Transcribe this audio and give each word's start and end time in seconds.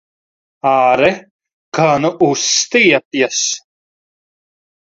Āre, 0.69 1.09
kā 1.79 1.87
nu 2.05 2.11
uztiepjas! 2.31 3.45